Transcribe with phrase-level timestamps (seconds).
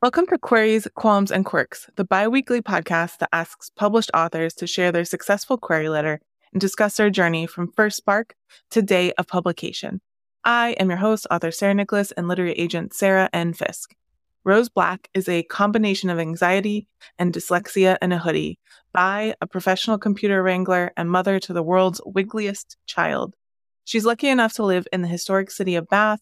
[0.00, 4.66] Welcome to Queries, Qualms, and Quirks, the bi weekly podcast that asks published authors to
[4.68, 6.20] share their successful query letter
[6.52, 8.36] and discuss their journey from first spark
[8.70, 10.00] to day of publication.
[10.44, 13.54] I am your host, author Sarah Nicholas, and literary agent Sarah N.
[13.54, 13.96] Fisk.
[14.44, 16.86] Rose Black is a combination of anxiety
[17.18, 18.60] and dyslexia in a hoodie
[18.92, 23.34] bi a professional computer wrangler and mother to the world's wiggliest child.
[23.82, 26.20] She's lucky enough to live in the historic city of Bath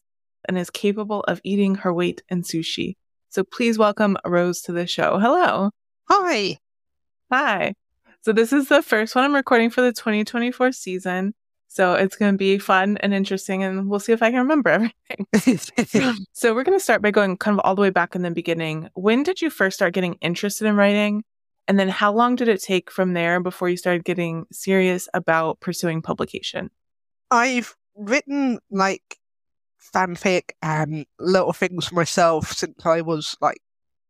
[0.48, 2.96] and is capable of eating her weight in sushi.
[3.36, 5.18] So please welcome Rose to the show.
[5.18, 5.68] Hello.
[6.08, 6.58] Hi.
[7.30, 7.74] Hi.
[8.22, 11.34] So this is the first one I'm recording for the 2024 season.
[11.68, 14.90] So it's going to be fun and interesting, and we'll see if I can remember
[15.34, 16.14] everything.
[16.32, 18.30] so we're going to start by going kind of all the way back in the
[18.30, 18.88] beginning.
[18.94, 21.22] When did you first start getting interested in writing?
[21.68, 25.60] And then how long did it take from there before you started getting serious about
[25.60, 26.70] pursuing publication?
[27.30, 29.18] I've written like
[29.94, 33.58] fanfic and little things myself since I was like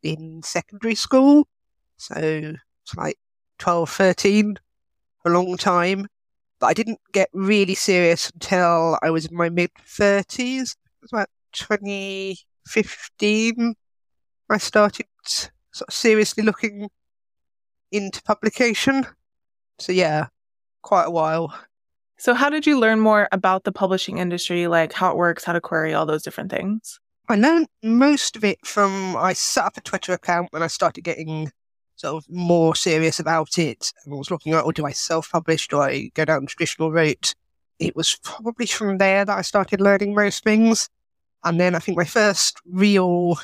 [0.03, 1.49] in secondary school.
[1.97, 3.19] So it's like
[3.59, 4.59] 12, 13
[5.25, 6.09] a long time.
[6.59, 10.73] But I didn't get really serious until I was in my mid 30s.
[10.73, 13.75] It was about 2015.
[14.49, 16.89] I started sort of seriously looking
[17.93, 19.07] into publication.
[19.79, 20.29] So yeah,
[20.83, 21.55] quite a while.
[22.19, 25.53] So, how did you learn more about the publishing industry, like how it works, how
[25.53, 26.99] to query, all those different things?
[27.29, 31.03] I learned most of it from I set up a Twitter account when I started
[31.03, 31.51] getting
[31.97, 33.93] sort of more serious about it.
[34.07, 35.69] I was looking at, oh, do I self publish?
[35.69, 37.35] Do I go down the traditional route?
[37.79, 40.89] It was probably from there that I started learning most things.
[41.45, 43.39] And then I think my first real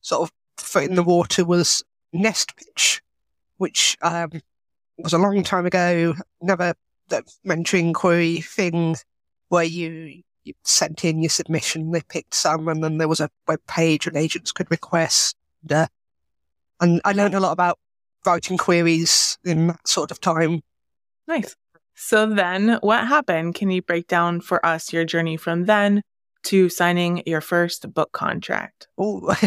[0.00, 3.02] sort of foot in the water was Nest Pitch,
[3.56, 4.30] which um,
[4.98, 6.14] was a long time ago.
[6.40, 6.74] Never
[7.08, 8.96] the mentoring query thing
[9.48, 13.30] where you, you sent in your submission, they picked some, and then there was a
[13.46, 15.36] web page and agents could request.
[15.70, 15.86] Uh,
[16.80, 17.78] and I learned a lot about
[18.24, 20.62] writing queries in that sort of time.
[21.28, 21.56] Nice.
[21.94, 23.54] So then what happened?
[23.54, 26.02] Can you break down for us your journey from then
[26.44, 28.88] to signing your first book contract?
[28.98, 29.32] Oh,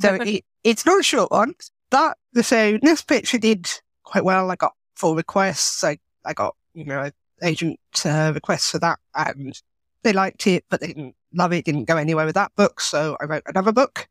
[0.00, 1.54] so it, it's not a short one.
[1.90, 3.68] That, so this pitch I did
[4.02, 4.50] quite well.
[4.50, 5.82] I got full requests.
[5.82, 7.10] I, I got you know,
[7.42, 9.60] agent uh, requests for that, and
[10.02, 12.80] they liked it, but they didn't love it, didn't go anywhere with that book.
[12.80, 14.08] So I wrote another book,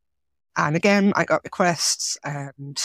[0.57, 2.81] and again, I got requests, and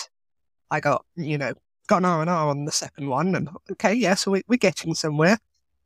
[0.70, 1.54] I got, you know,
[1.88, 4.56] got an R and R on the second one, and okay, yeah, so we, we're
[4.56, 5.38] getting somewhere.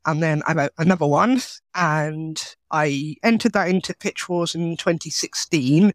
[0.07, 1.41] And then I wrote another one,
[1.75, 5.93] and I entered that into Pitch Wars in 2016,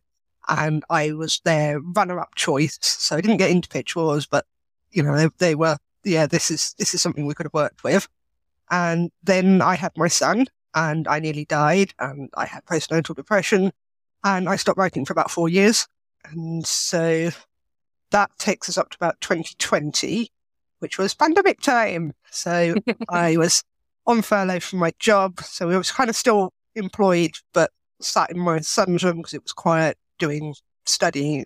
[0.47, 2.79] and I was their runner-up choice.
[2.81, 4.45] So I didn't get into Pitch Wars, but
[4.89, 7.83] you know, they, they were yeah, this is this is something we could have worked
[7.83, 8.07] with.
[8.71, 10.45] And then I had my son,
[10.75, 13.71] and I nearly died, and I had postnatal depression,
[14.23, 15.87] and I stopped writing for about four years.
[16.25, 17.31] And so
[18.11, 20.29] that takes us up to about 2020,
[20.79, 22.13] which was pandemic time.
[22.29, 22.75] So
[23.09, 23.63] I was
[24.05, 27.71] on furlough from my job, so I was kind of still employed, but
[28.01, 30.55] sat in my son's room because it was quiet, doing
[30.85, 31.45] studying.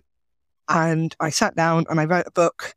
[0.68, 2.74] And I sat down and I wrote a book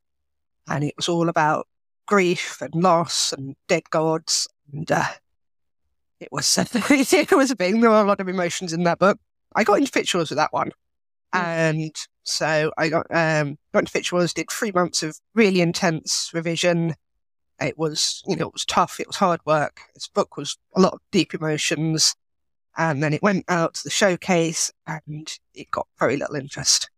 [0.68, 1.68] and it was all about
[2.06, 4.48] grief and loss and dead gods.
[4.72, 5.06] And uh,
[6.20, 7.82] it was it was a thing.
[7.82, 9.20] There were a lot of emotions in that book.
[9.56, 10.72] I got into Wars with that one,
[11.34, 11.40] mm.
[11.40, 14.34] and so I got um, got into Wars.
[14.34, 16.96] Did three months of really intense revision.
[17.60, 19.00] It was you know it was tough.
[19.00, 19.82] It was hard work.
[19.94, 22.16] This book was a lot of deep emotions.
[22.80, 26.92] And then it went out to the showcase and it got very little interest.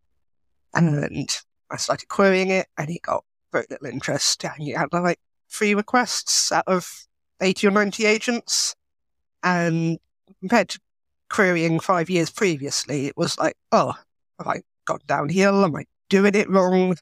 [0.74, 1.26] And
[1.70, 4.44] I started querying it and it got very little interest.
[4.58, 5.18] You had like
[5.50, 6.88] three requests out of
[7.40, 8.74] 80 or 90 agents.
[9.42, 9.98] And
[10.40, 10.80] compared to
[11.28, 13.94] querying five years previously, it was like, oh,
[14.38, 15.64] have I gone downhill?
[15.64, 16.96] Am I doing it wrong?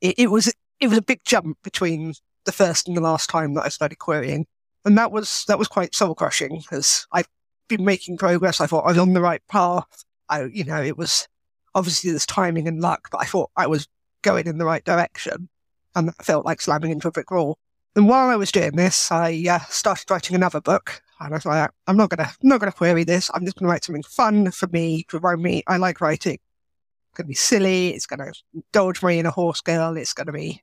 [0.00, 2.14] It, it was it was a big jump between
[2.44, 4.46] the first and the last time that I started querying.
[4.84, 7.28] And that was that was quite soul crushing because I've
[7.68, 8.60] been making progress.
[8.60, 10.04] I thought I was on the right path.
[10.28, 11.28] I you know, it was
[11.74, 13.88] obviously there's timing and luck, but I thought I was
[14.22, 15.48] going in the right direction
[15.96, 17.58] and that felt like slamming into a brick wall.
[17.96, 21.00] And while I was doing this, I uh, started writing another book.
[21.18, 23.30] And I was like, I'm not gonna, not gonna query this.
[23.32, 25.62] I'm just gonna write something fun for me to remind me.
[25.66, 26.34] I like writing.
[26.34, 27.88] It's gonna be silly.
[27.88, 29.96] It's gonna indulge me in a horse girl.
[29.96, 30.62] It's gonna be,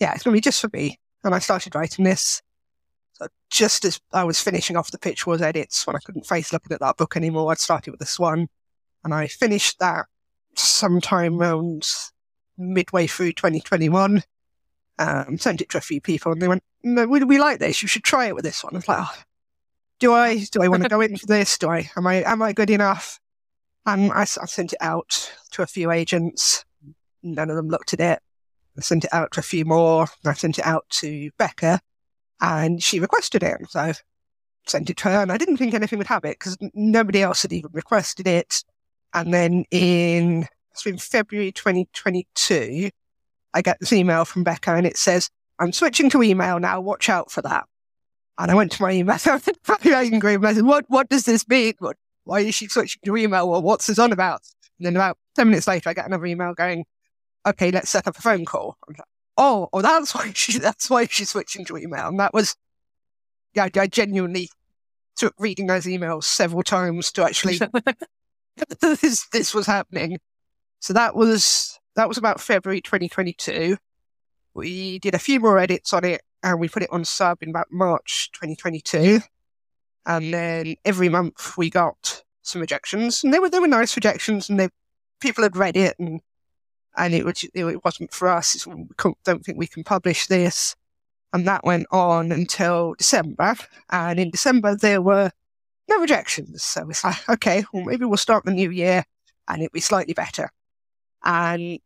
[0.00, 0.98] yeah, it's gonna be just for me.
[1.22, 2.40] And I started writing this.
[3.12, 6.50] So just as I was finishing off the Pitch Wars edits, when I couldn't face
[6.50, 8.48] looking at that book anymore, I'd started with this one,
[9.04, 10.06] and I finished that
[10.56, 11.86] sometime around
[12.56, 14.22] midway through 2021
[15.02, 17.82] um, sent it to a few people, and they went, no, we, we like this.
[17.82, 19.22] You should try it with this one." I was like, oh,
[20.00, 20.44] "Do I?
[20.50, 21.58] Do I want to go into this?
[21.58, 21.90] Do I?
[21.96, 22.22] Am I?
[22.24, 23.20] Am I good enough?"
[23.84, 26.64] And I, I, sent it out to a few agents,
[27.22, 28.20] None of them looked at it.
[28.76, 30.06] I sent it out to a few more.
[30.24, 31.80] I sent it out to Becca
[32.40, 33.58] and she requested it.
[33.68, 33.94] So I
[34.66, 37.42] sent it to her and I didn't think anything would have it because nobody else
[37.42, 38.64] had even requested it.
[39.14, 42.90] And then in, it's been February 2022,
[43.54, 46.80] I get this email from Becca and it says, I'm switching to email now.
[46.80, 47.66] Watch out for that.
[48.38, 49.16] And I went to my email.
[49.26, 49.48] I was
[49.80, 50.36] very angry.
[50.36, 51.74] I said, what, what does this mean?
[51.78, 53.48] What, why is she switching to email?
[53.48, 54.40] Well, what's this on about?
[54.78, 56.84] And then about 10 minutes later, I get another email going,
[57.46, 58.76] okay, let's set up a phone call.
[58.88, 59.00] Like,
[59.36, 62.08] oh, oh, that's why she, that's why she's switching to email.
[62.08, 62.56] And that was,
[63.54, 64.48] yeah, I genuinely
[65.16, 67.60] took reading those emails several times to actually,
[68.80, 70.18] this, this was happening.
[70.80, 73.76] So that was, that was about February 2022.
[74.54, 77.50] We did a few more edits on it and we put it on sub in
[77.50, 79.20] about March 2022.
[80.04, 84.50] And then every month we got some rejections, and they were they were nice rejections,
[84.50, 84.68] and they
[85.20, 86.20] people had read it, and
[86.96, 88.66] and it was it wasn't for us.
[88.66, 88.84] we
[89.24, 90.74] don't think we can publish this,
[91.32, 93.54] and that went on until December.
[93.90, 95.30] And in December there were
[95.88, 99.04] no rejections, so it's like okay, well maybe we'll start the new year,
[99.48, 100.50] and it'll be slightly better.
[101.24, 101.78] And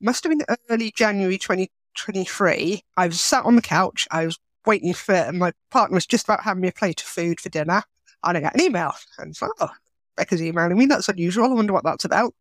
[0.00, 2.82] must have been early January 2023.
[2.96, 4.06] I was sat on the couch.
[4.10, 7.06] I was waiting for and my partner was just about having me a plate of
[7.06, 7.82] food for dinner.
[8.24, 8.92] And I got an email.
[9.18, 9.70] And it's like, oh,
[10.16, 10.86] Becca's emailing me.
[10.86, 11.44] That's unusual.
[11.44, 12.34] I wonder what that's about.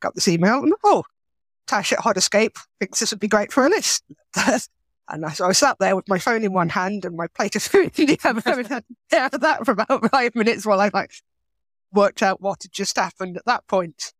[0.00, 0.62] Got this email.
[0.62, 1.04] And oh,
[1.66, 4.04] Tash at Hodderscape thinks this would be great for a list.
[5.08, 7.56] and I, so I sat there with my phone in one hand and my plate
[7.56, 8.82] of food in the other.
[9.10, 11.12] had that for about five minutes while I like
[11.92, 14.12] worked out what had just happened at that point.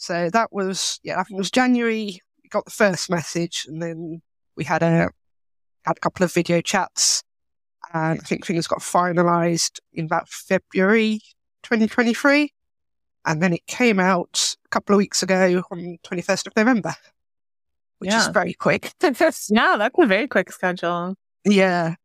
[0.00, 2.22] So that was, yeah, I think it was January.
[2.42, 4.22] We got the first message and then
[4.56, 5.10] we had a,
[5.84, 7.22] had a couple of video chats
[7.92, 11.20] and I think things got finalized in about February
[11.64, 12.50] 2023.
[13.26, 16.94] And then it came out a couple of weeks ago on 21st of November,
[17.98, 18.20] which yeah.
[18.20, 18.92] is very quick.
[19.02, 19.50] yeah, that's
[19.98, 21.14] a very quick schedule.
[21.44, 21.96] Yeah.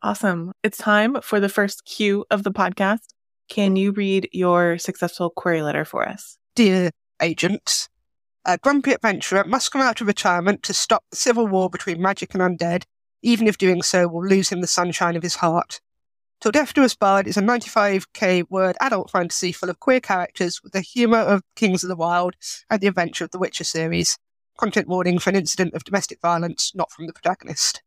[0.00, 0.52] Awesome.
[0.62, 3.08] It's time for the first cue of the podcast.
[3.50, 6.38] Can you read your successful query letter for us?
[6.56, 7.88] Dear agent,
[8.44, 12.34] a grumpy adventurer must come out of retirement to stop the civil war between magic
[12.34, 12.84] and undead
[13.22, 15.80] even if doing so will lose him the sunshine of his heart.
[16.40, 20.60] Till Death Do Us Part is a 95k word adult fantasy full of queer characters
[20.62, 22.32] with the humour of Kings of the Wyld
[22.68, 24.18] and the adventure of the Witcher series.
[24.58, 27.82] Content warning for an incident of domestic violence not from the protagonist.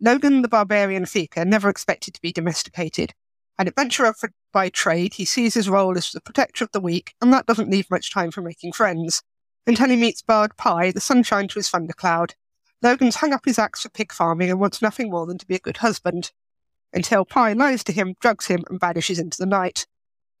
[0.00, 3.14] Logan the barbarian Fika never expected to be domesticated.
[3.58, 4.12] An adventurer
[4.52, 7.70] by trade, he sees his role as the protector of the weak, and that doesn't
[7.70, 9.22] leave much time for making friends.
[9.66, 12.34] Until he meets Bard Pie, the sunshine to his thundercloud,
[12.80, 15.56] Logan's hung up his axe for pig farming and wants nothing more than to be
[15.56, 16.32] a good husband.
[16.92, 19.86] Until Pie lies to him, drugs him, and vanishes into the night.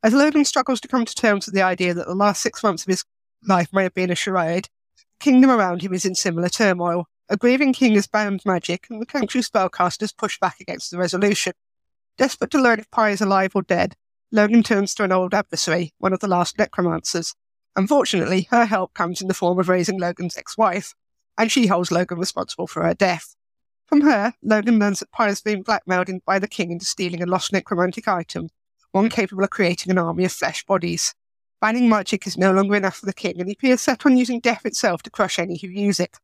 [0.02, 2.84] As Logan struggles to come to terms with the idea that the last six months
[2.84, 3.04] of his
[3.46, 7.06] life may have been a charade, the kingdom around him is in similar turmoil.
[7.28, 11.52] A grieving king has banned magic, and the country's spellcasters push back against the resolution.
[12.18, 13.94] Desperate to learn if Pie is alive or dead,
[14.32, 17.34] Logan turns to an old adversary, one of the last necromancers.
[17.76, 20.94] Unfortunately, her help comes in the form of raising Logan's ex-wife,
[21.38, 23.36] and she holds Logan responsible for her death.
[23.86, 27.26] From her, Logan learns that Pie has been blackmailed by the king into stealing a
[27.26, 28.48] lost necromantic item,
[28.90, 31.14] one capable of creating an army of flesh bodies.
[31.60, 34.40] Banning magic is no longer enough for the king, and he appears set on using
[34.40, 36.18] death itself to crush any who use it.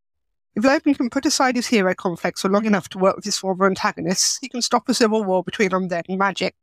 [0.56, 3.36] If Logan can put aside his hero complex for long enough to work with his
[3.36, 6.54] former antagonists, he can stop a civil war between undead and magic.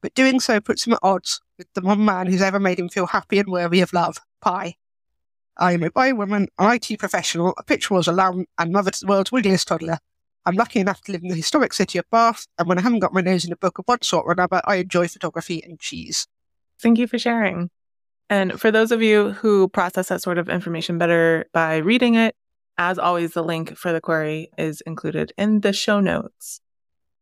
[0.00, 2.88] But doing so puts him at odds with the one man who's ever made him
[2.88, 4.76] feel happy and worthy of love, Pie.
[5.56, 9.00] I am a bi woman, an IT professional, a pitch wars alum, and mother to
[9.00, 9.98] the world's wiggliest toddler.
[10.46, 13.00] I'm lucky enough to live in the historic city of Bath, and when I haven't
[13.00, 15.78] got my nose in a book of one sort or another, I enjoy photography and
[15.78, 16.26] cheese.
[16.80, 17.70] Thank you for sharing.
[18.30, 22.34] And for those of you who process that sort of information better by reading it,
[22.80, 26.62] as always, the link for the query is included in the show notes.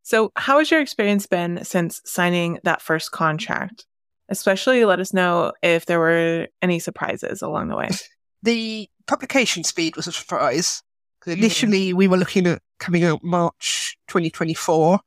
[0.04, 3.84] So, how has your experience been since signing that first contract?
[4.28, 7.90] Especially let us know if there were any surprises along the way.
[8.44, 10.84] The publication speed was a surprise.
[11.26, 15.00] Initially, we were looking at coming out March 2024,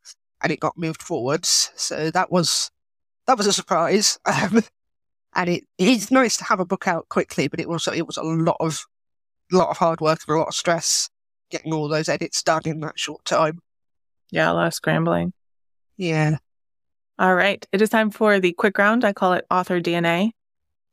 [0.44, 1.72] and it got moved forwards.
[1.78, 2.72] So that was
[3.26, 4.20] that was a surprise.
[4.26, 4.64] Um,
[5.34, 8.06] and it, it is nice to have a book out quickly, but it was it
[8.06, 8.86] was a lot of
[9.58, 11.10] lot of hard work and a lot of stress
[11.50, 13.60] getting all those edits done in that short time.
[14.32, 15.34] Yeah, a lot of scrambling.
[15.98, 16.38] Yeah.
[17.20, 17.66] All right.
[17.72, 19.04] It is time for the quick round.
[19.04, 20.32] I call it author DNA.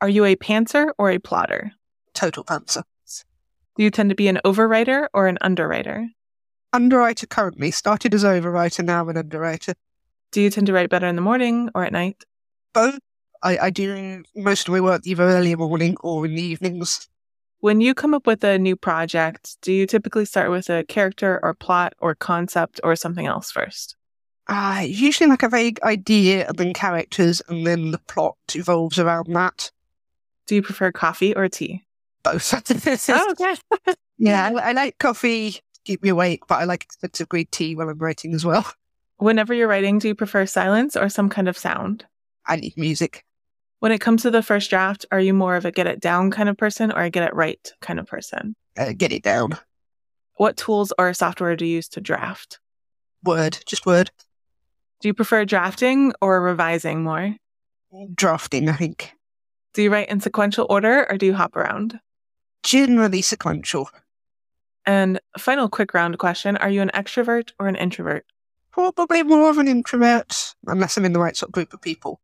[0.01, 1.73] Are you a pantser or a plotter?
[2.19, 2.83] total pantser.
[3.77, 6.09] Do you tend to be an overwriter or an underwriter?
[6.73, 7.71] Underwriter currently.
[7.71, 9.75] Started as overwriter, now an underwriter.
[10.33, 12.25] Do you tend to write better in the morning or at night?
[12.75, 12.99] Both.
[13.41, 16.43] I, I do most of my work either early in the morning or in the
[16.43, 17.09] evenings.
[17.61, 21.41] When you come up with a new project, do you typically start with a character
[21.43, 23.97] or plot or concept or something else first?
[24.47, 29.27] Uh, usually like a vague idea and then characters and then the plot evolves around
[29.35, 29.73] that.
[30.47, 31.85] Do you prefer coffee or tea?
[32.23, 32.55] Both.
[33.11, 33.95] oh, okay.
[34.19, 37.75] yeah, I, I like coffee to keep me awake, but I like expensive green tea
[37.75, 38.67] when I'm writing as well.
[39.17, 42.07] Whenever you're writing, do you prefer silence or some kind of sound?
[42.47, 43.25] I need music.
[43.81, 46.31] When it comes to the first draft, are you more of a get it down
[46.31, 48.57] kind of person or a get it right kind of person?
[48.77, 49.57] Uh, get it down.
[50.35, 52.59] What tools or software do you use to draft?
[53.25, 54.11] Word, just word.
[55.01, 57.37] Do you prefer drafting or revising more?
[58.15, 59.13] Drafting, I think.
[59.75, 62.01] Do you write in sequential order or do you hop around?
[62.65, 63.89] Generally sequential.
[64.85, 68.27] And final quick round question Are you an extrovert or an introvert?
[68.73, 72.21] Probably more of an introvert, unless I'm in the right sort of group of people.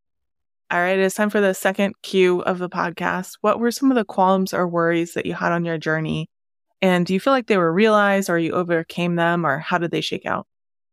[0.71, 3.35] All right, it's time for the second cue of the podcast.
[3.43, 6.29] What were some of the qualms or worries that you had on your journey?
[6.81, 9.91] And do you feel like they were realized or you overcame them or how did
[9.91, 10.47] they shake out?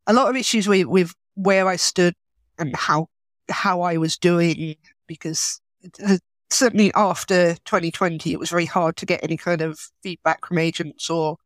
[0.07, 2.13] A lot of issues with, with where I stood
[2.59, 3.07] and how
[3.49, 4.75] how I was doing
[5.07, 5.59] because
[6.05, 6.17] uh,
[6.49, 11.09] certainly after 2020 it was very hard to get any kind of feedback from agents
[11.09, 11.37] or,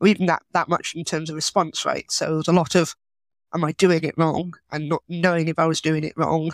[0.00, 2.10] or even that that much in terms of response rate.
[2.12, 2.94] So there was a lot of
[3.54, 6.52] am I doing it wrong and not knowing if I was doing it wrong.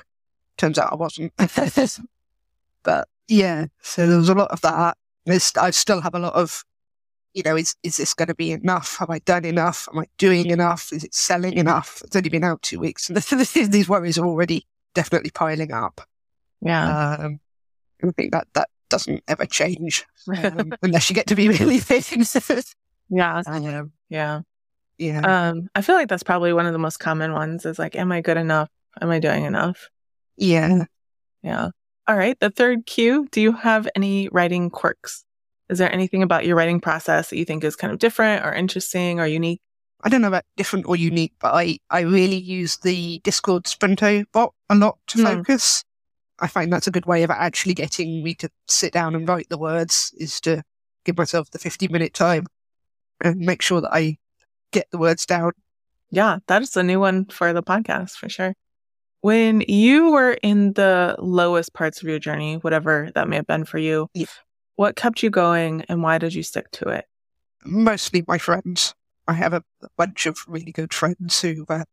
[0.56, 1.32] Turns out I wasn't.
[2.82, 4.96] but yeah, so there was a lot of that.
[5.56, 6.64] I still have a lot of
[7.34, 8.96] you know, is is this going to be enough?
[8.98, 9.88] Have I done enough?
[9.92, 10.92] Am I doing enough?
[10.92, 12.00] Is it selling enough?
[12.04, 13.18] It's only been out two weeks, and
[13.72, 16.00] these worries are already definitely piling up.
[16.62, 17.40] Yeah, um,
[18.02, 20.06] I think that that doesn't ever change
[20.44, 22.74] um, unless you get to be really famous.
[23.10, 24.40] yeah, um, yeah,
[24.96, 25.48] yeah.
[25.48, 27.66] Um, I feel like that's probably one of the most common ones.
[27.66, 28.68] Is like, am I good enough?
[29.00, 29.90] Am I doing enough?
[30.36, 30.84] Yeah,
[31.42, 31.70] yeah.
[32.06, 32.38] All right.
[32.38, 33.26] The third cue.
[33.30, 35.24] Do you have any writing quirks?
[35.70, 38.52] Is there anything about your writing process that you think is kind of different or
[38.52, 39.60] interesting or unique?
[40.02, 44.24] I don't know about different or unique, but I, I really use the Discord Sprinto
[44.32, 45.24] bot a lot to mm.
[45.24, 45.82] focus.
[46.40, 49.48] I find that's a good way of actually getting me to sit down and write
[49.48, 50.62] the words is to
[51.06, 52.44] give myself the 50 minute time
[53.22, 54.18] and make sure that I
[54.72, 55.52] get the words down.
[56.10, 58.54] Yeah, that is a new one for the podcast for sure.
[59.24, 63.64] When you were in the lowest parts of your journey, whatever that may have been
[63.64, 64.26] for you, yeah.
[64.76, 67.06] What kept you going and why did you stick to it?
[67.64, 68.94] Mostly my friends.
[69.26, 71.84] I have a, a bunch of really good friends who uh,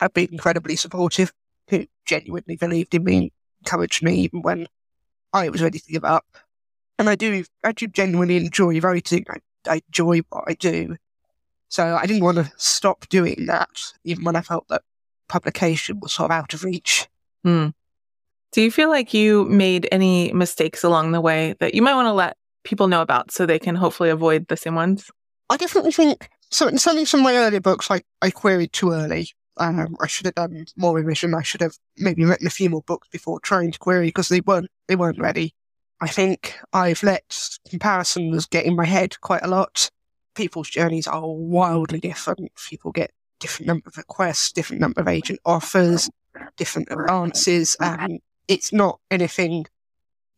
[0.00, 1.34] have been incredibly supportive,
[1.68, 3.30] who genuinely believed in me,
[3.60, 4.66] encouraged me even when
[5.34, 6.24] I was ready to give up.
[6.98, 9.26] And I do, I do genuinely enjoy writing.
[9.28, 9.36] I,
[9.70, 10.96] I enjoy what I do.
[11.68, 14.80] So I didn't want to stop doing that, even when I felt that
[15.28, 17.08] publication was sort of out of reach.
[17.42, 17.68] Hmm.
[18.52, 22.06] Do you feel like you made any mistakes along the way that you might want
[22.06, 25.10] to let people know about so they can hopefully avoid the same ones?
[25.50, 26.68] I definitely think so.
[26.68, 29.28] In some of my earlier books, I, I queried too early.
[29.56, 31.34] Um, I should have done more revision.
[31.34, 34.40] I should have maybe written a few more books before trying to query because they
[34.40, 35.54] weren't they weren't ready.
[36.00, 39.90] I think I've let comparisons get in my head quite a lot.
[40.34, 42.50] People's journeys are wildly different.
[42.68, 43.12] People get
[43.44, 46.08] different number of requests, different number of agent offers,
[46.56, 49.66] different advances, and it's not anything,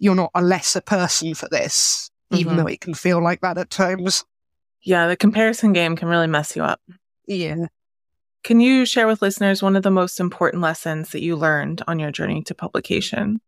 [0.00, 2.40] you're not a lesser person for this, mm-hmm.
[2.40, 4.24] even though it can feel like that at times.
[4.82, 6.80] Yeah, the comparison game can really mess you up.
[7.28, 7.66] Yeah.
[8.42, 12.00] Can you share with listeners one of the most important lessons that you learned on
[12.00, 13.40] your journey to publication?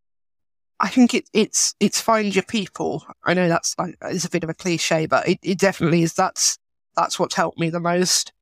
[0.79, 3.05] I think it, it's it's find your people.
[3.25, 6.15] I know that's like, it's a bit of a cliche, but it, it definitely is.
[6.15, 6.59] That's
[6.97, 8.33] that's what's helped me the most.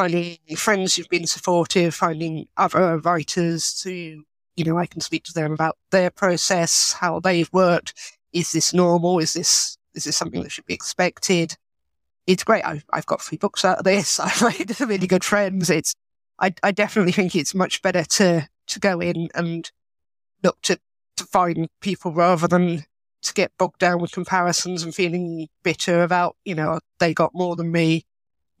[0.00, 4.24] Finding friends who've been supportive, finding other writers who
[4.56, 7.94] you know, I can speak to them about their process, how they've worked.
[8.32, 9.18] Is this normal?
[9.18, 11.56] Is this, is this something that should be expected?
[12.26, 12.64] It's great.
[12.64, 14.20] I've, I've got three books out of this.
[14.20, 15.70] I've made really good friends.
[15.70, 15.94] It's,
[16.38, 19.70] I, I definitely think it's much better to, to go in and
[20.42, 20.78] look to,
[21.16, 22.84] to find people rather than
[23.22, 27.56] to get bogged down with comparisons and feeling bitter about, you know, they got more
[27.56, 28.04] than me.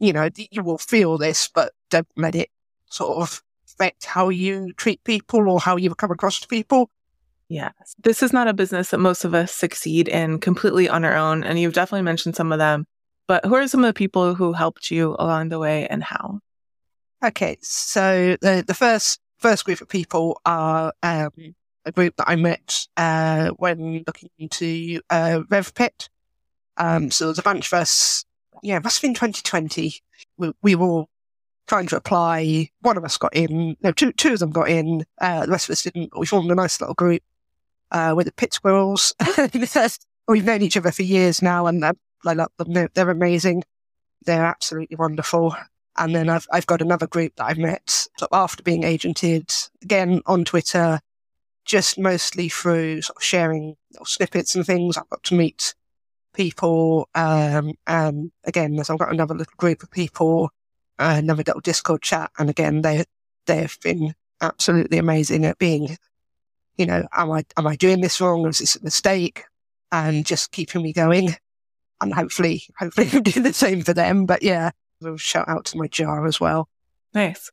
[0.00, 2.48] You know, you will feel this, but don't let it
[2.86, 6.90] sort of affect how you treat people or how you come across to people.
[7.48, 7.72] Yes.
[8.02, 11.44] This is not a business that most of us succeed in completely on our own.
[11.44, 12.86] And you've definitely mentioned some of them.
[13.26, 16.40] But who are some of the people who helped you along the way and how?
[17.24, 17.58] Okay.
[17.60, 21.30] So the, the first, first group of people are, um,
[21.84, 26.08] a group that I met, uh, when looking into, uh, RevPit.
[26.76, 28.24] Um, so there's a bunch of us.
[28.62, 29.94] Yeah, it must have been 2020.
[30.36, 31.10] We, we were all
[31.66, 32.68] trying to apply.
[32.80, 33.76] One of us got in.
[33.82, 35.04] No, two two of them got in.
[35.20, 36.18] Uh, the rest of us didn't.
[36.18, 37.22] We formed a nice little group
[37.90, 39.14] uh, with the pit squirrels.
[40.28, 41.92] we've known each other for years now, and I
[42.24, 42.72] love them.
[42.72, 43.62] They're, they're amazing.
[44.26, 45.54] They're absolutely wonderful.
[45.96, 50.44] And then I've I've got another group that I've met after being agented again on
[50.44, 51.00] Twitter,
[51.64, 54.96] just mostly through sort of sharing snippets and things.
[54.96, 55.74] I've got to meet
[56.32, 60.50] people, um, and again, I've got another little group of people,
[60.98, 63.04] uh, another little Discord chat, and again, they
[63.46, 65.96] they've been absolutely amazing at being,
[66.76, 68.46] you know, am I am I doing this wrong?
[68.46, 69.44] Is this a mistake?
[69.92, 71.34] And just keeping me going,
[72.00, 74.24] and hopefully, hopefully, I'm doing the same for them.
[74.26, 74.70] But yeah,
[75.04, 76.68] a shout out to my jar as well.
[77.14, 77.50] Nice.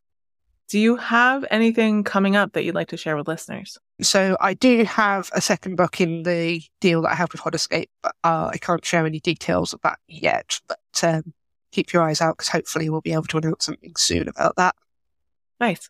[0.70, 3.78] Do you have anything coming up that you'd like to share with listeners?
[4.02, 7.88] So I do have a second book in the deal that I have with Hodderscape,
[8.04, 10.60] but uh, I can't share any details of that yet.
[10.68, 11.34] But um,
[11.72, 14.76] keep your eyes out because hopefully we'll be able to announce something soon about that.
[15.60, 15.90] Nice.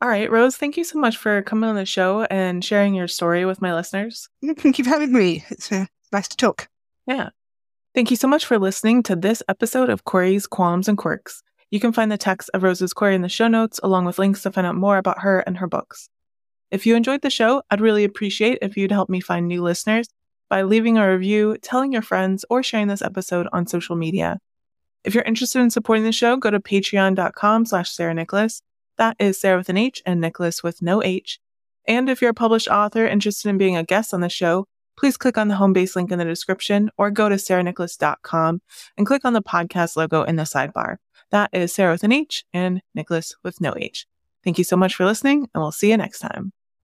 [0.00, 3.08] All right, Rose, thank you so much for coming on the show and sharing your
[3.08, 4.28] story with my listeners.
[4.58, 5.44] Thank you for having me.
[5.50, 6.68] It's uh, nice to talk.
[7.04, 7.30] Yeah.
[7.96, 11.42] Thank you so much for listening to this episode of Queries, Qualms, and Quirks.
[11.70, 14.42] You can find the text of Rose's query in the show notes, along with links
[14.42, 16.08] to find out more about her and her books.
[16.70, 20.08] If you enjoyed the show, I'd really appreciate if you'd help me find new listeners
[20.48, 24.38] by leaving a review, telling your friends, or sharing this episode on social media.
[25.04, 28.62] If you're interested in supporting the show, go to patreon.com slash Sarah Nicholas.
[28.96, 31.38] That is Sarah with an H and Nicholas with no H.
[31.86, 34.66] And if you're a published author interested in being a guest on the show,
[34.98, 38.60] please click on the home base link in the description or go to sarahnicholas.com
[38.96, 40.96] and click on the podcast logo in the sidebar.
[41.30, 44.06] That is Sarah with an H and Nicholas with no H.
[44.44, 46.52] Thank you so much for listening, and we'll see you next time.